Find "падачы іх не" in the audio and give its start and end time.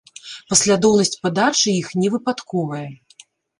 1.27-2.11